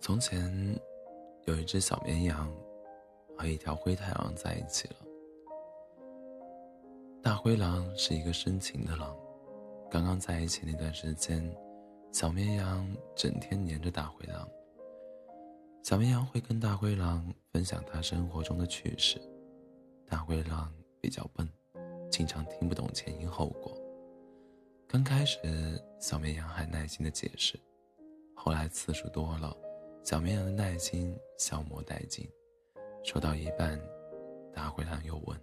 [0.00, 0.74] 从前，
[1.44, 2.50] 有一只小绵羊
[3.36, 4.94] 和一条灰太狼在一起了。
[7.22, 9.14] 大灰狼是一个深情的狼，
[9.90, 11.54] 刚刚在一起那段时间，
[12.10, 14.48] 小绵羊整天黏着大灰狼。
[15.82, 19.18] 小绵羊会跟大灰狼分享他生活中的趣事，
[20.06, 20.70] 大灰狼
[21.00, 21.48] 比较笨，
[22.10, 23.74] 经常听不懂前因后果。
[24.86, 25.38] 刚开始，
[25.98, 27.58] 小绵羊还耐心的解释，
[28.34, 29.56] 后来次数多了。
[30.04, 32.28] 小绵羊的耐心消磨殆尽，
[33.02, 33.80] 说到一半，
[34.52, 35.40] 大灰狼又问：“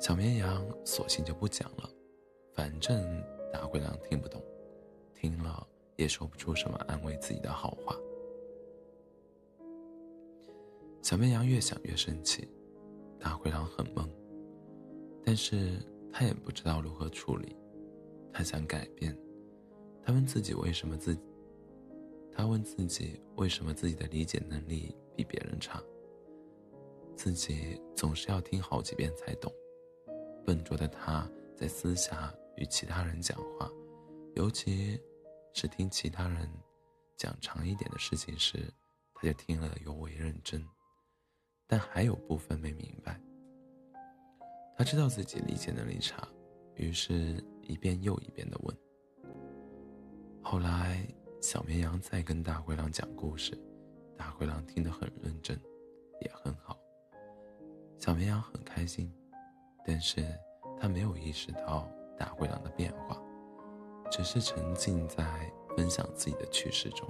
[0.00, 1.88] 小绵羊索性就不讲了，
[2.54, 3.22] 反正
[3.52, 4.42] 大灰狼听不懂，
[5.14, 7.94] 听了也说不出什么安慰自己的好话。”
[11.04, 12.48] 小绵羊越想越生气，
[13.20, 14.08] 大灰狼很懵，
[15.22, 15.78] 但是
[16.10, 17.54] 他也不知道如何处理，
[18.32, 19.14] 他想改变，
[20.02, 21.14] 他问自己为什么自。
[22.32, 25.78] 他问自己：为什么自己的理解能力比别人差？
[27.14, 29.52] 自己总是要听好几遍才懂。
[30.46, 33.70] 笨拙的他在私下与其他人讲话，
[34.36, 34.98] 尤其
[35.52, 36.50] 是听其他人
[37.14, 38.72] 讲长一点的事情时，
[39.12, 40.66] 他就听了尤为认真。
[41.66, 43.20] 但还有部分没明白。
[44.76, 46.28] 他知道自己理解能力差，
[46.74, 48.76] 于是一遍又一遍的问。
[50.42, 51.06] 后来。
[51.40, 53.52] 小绵羊在跟大灰狼讲故事，
[54.16, 55.60] 大灰狼听得很认真，
[56.22, 56.80] 也很好。
[57.98, 59.12] 小绵羊很开心，
[59.84, 60.24] 但是
[60.80, 63.22] 他没有意识到大灰狼的变化，
[64.10, 65.22] 只是沉浸在
[65.76, 67.06] 分享自己的趣事中。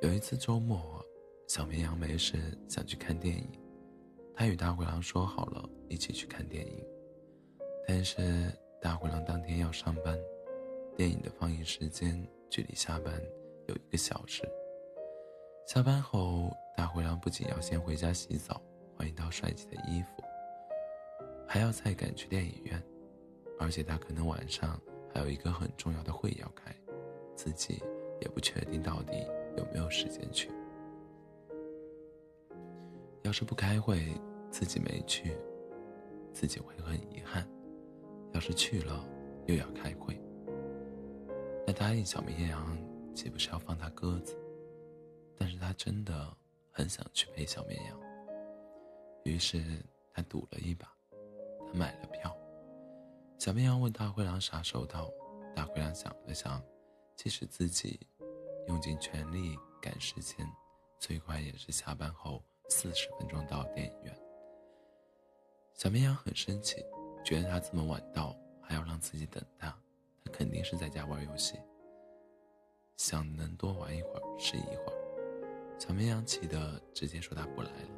[0.00, 1.04] 有一次周末，
[1.46, 3.50] 小绵羊没事想去看电影，
[4.34, 6.84] 他与大灰狼说好了一起去看电影，
[7.86, 8.50] 但是
[8.80, 10.18] 大灰狼当天要上班。
[10.96, 13.20] 电影的放映时间距离下班
[13.66, 14.48] 有一个小时。
[15.66, 18.62] 下班后，大灰狼不仅要先回家洗澡，
[18.96, 20.22] 换一套帅气的衣服，
[21.48, 22.80] 还要再赶去电影院，
[23.58, 24.80] 而且他可能晚上
[25.12, 26.72] 还有一个很重要的会要开，
[27.34, 27.82] 自己
[28.20, 29.26] 也不确定到底
[29.56, 30.48] 有没有时间去。
[33.24, 34.14] 要是不开会，
[34.50, 35.34] 自己没去，
[36.34, 37.42] 自己会很遗憾；
[38.34, 39.02] 要是去了，
[39.46, 40.20] 又要开会。
[41.66, 42.76] 那答应小绵羊，
[43.14, 44.38] 岂不是要放他鸽子？
[45.38, 46.36] 但是他真的
[46.70, 47.98] 很想去陪小绵羊，
[49.24, 50.86] 于是他赌了一把，
[51.66, 52.36] 他买了票。
[53.38, 55.10] 小绵羊问大灰狼啥时候到，
[55.56, 56.62] 大灰狼想了想，
[57.16, 57.98] 即使自己
[58.68, 60.46] 用尽全力赶时间，
[61.00, 64.16] 最快也是下班后四十分钟到电影院。
[65.74, 66.84] 小绵羊很生气，
[67.24, 69.68] 觉得他这么晚到，还要让自己等他。
[70.24, 71.58] 他肯定是在家玩游戏，
[72.96, 75.76] 想能多玩一会儿是一会儿。
[75.78, 77.88] 小绵羊气得直接说他不来了。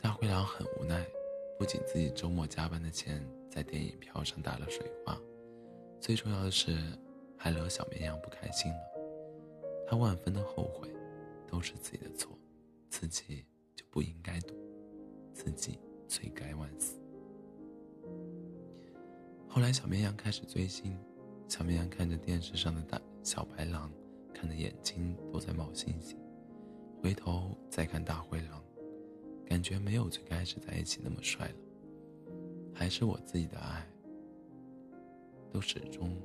[0.00, 1.04] 大灰狼很无奈，
[1.58, 5.18] 不仅自己周末加班的钱在电影票上打了水花，
[5.98, 6.76] 最重要的是
[7.36, 8.78] 还惹小绵羊不开心了。
[9.88, 10.88] 他万分的后悔，
[11.48, 12.30] 都是自己的错，
[12.96, 13.44] 自己
[13.74, 14.54] 就不应该赌，
[15.32, 16.96] 自己罪该万死。
[19.48, 20.96] 后来，小绵羊开始追星。
[21.48, 23.90] 小绵羊看着电视上的大小白狼，
[24.32, 26.16] 看的眼睛都在冒星星。
[27.02, 28.62] 回头再看大灰狼，
[29.44, 31.56] 感觉没有最开始在一起那么帅了。
[32.72, 33.84] 还是我自己的爱，
[35.52, 36.16] 都始终，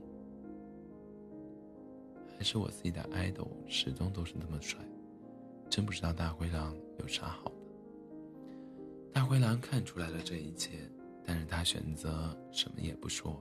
[2.37, 4.79] 还是我自己的爱豆始终都是那么帅。
[5.79, 7.55] 真不知道大灰狼有啥好的。
[9.13, 10.71] 大灰狼看出来了这一切。
[11.25, 13.39] 但是他选择什么也不说。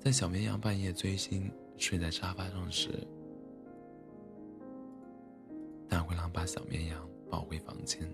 [0.00, 2.90] 在小绵羊半夜追星睡在沙发上时，
[5.88, 8.06] 大灰狼把小绵羊抱回房间，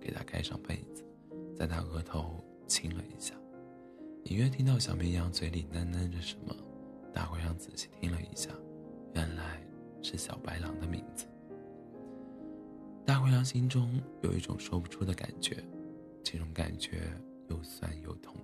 [0.00, 1.04] 给他盖上被子，
[1.56, 3.34] 在他额头亲了一下，
[4.24, 6.54] 隐约听到小绵羊嘴里喃喃着什么。
[7.14, 8.50] 大灰狼仔细听了一下，
[9.14, 9.64] 原来
[10.02, 11.24] 是小白狼的名字。
[13.24, 15.64] 灰狼心中有一种说不出的感觉，
[16.22, 17.10] 这种感觉。
[17.50, 18.34] 又酸又痛，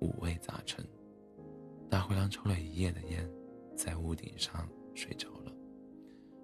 [0.00, 0.86] 五味杂陈。
[1.90, 3.28] 大灰狼抽了一夜的烟，
[3.76, 5.52] 在屋顶上睡着了。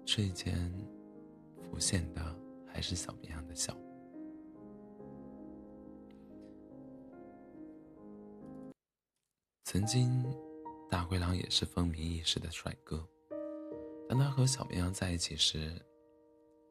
[0.05, 0.69] 睡间
[1.61, 2.21] 浮现的
[2.65, 3.73] 还是小绵羊的笑。
[9.63, 10.25] 曾经，
[10.89, 13.07] 大灰狼也是风靡一时的帅哥。
[14.09, 15.81] 当他和小绵羊在一起时，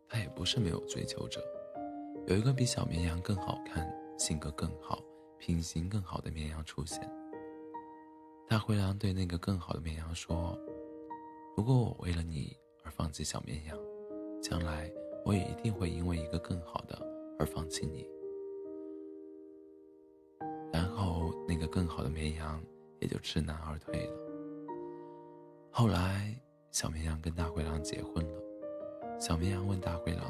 [0.09, 1.43] 他也不是没有追求者，
[2.27, 3.87] 有一个比小绵羊更好看、
[4.19, 5.03] 性格更好、
[5.39, 7.01] 品行更好的绵羊出现。
[8.49, 10.57] 大灰狼对那个更好的绵羊说
[11.57, 13.77] ：“如果我为了你而放弃小绵羊，
[14.41, 14.91] 将来
[15.25, 16.97] 我也一定会因为一个更好的
[17.39, 18.09] 而放弃你。”
[20.73, 22.63] 然后那个更好的绵羊
[23.01, 24.17] 也就知难而退了。
[25.71, 28.46] 后来，小绵羊跟大灰狼结婚了。
[29.27, 30.25] 小绵羊问大灰狼：“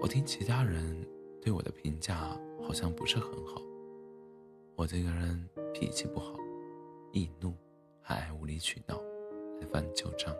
[0.00, 1.06] 我听其他人
[1.42, 3.60] 对我的评价好像不是很好。
[4.76, 6.38] 我这个人脾气不好，
[7.12, 7.52] 易怒，
[8.00, 8.98] 还爱无理取闹，
[9.60, 10.34] 爱翻旧账，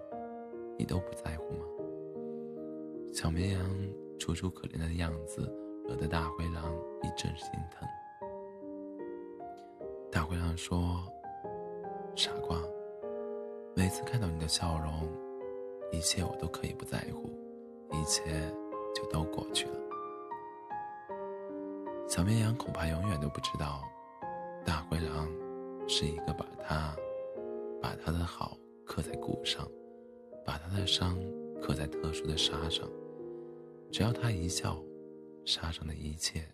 [0.78, 1.66] 你都不在乎吗？”
[3.12, 3.70] 小绵羊
[4.18, 5.42] 楚楚可怜的样子，
[5.86, 7.86] 惹得大灰狼一阵心疼。
[10.10, 11.06] 大灰狼说
[12.16, 12.58] ：“傻瓜，
[13.76, 15.06] 每次看到你的笑容。”
[15.94, 17.30] 一切我都可以不在乎，
[17.92, 18.22] 一切
[18.94, 19.78] 就都过去了。
[22.08, 23.82] 小绵羊恐怕永远都不知道，
[24.64, 25.30] 大灰狼
[25.86, 26.94] 是一个把他
[27.80, 29.66] 把他的好刻在骨上，
[30.44, 31.16] 把他的伤
[31.62, 32.88] 刻在特殊的沙上。
[33.92, 34.76] 只要他一笑，
[35.44, 36.44] 沙上的一切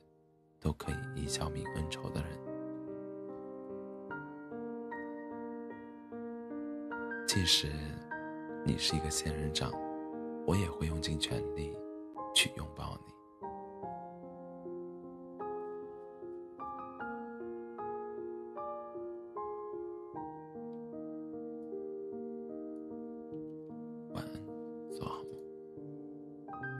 [0.60, 2.30] 都可以一笑泯恩仇的人。
[7.26, 7.72] 即使。
[8.64, 9.72] 你是一个仙人掌，
[10.46, 11.74] 我也会用尽全力
[12.34, 13.12] 去拥抱你。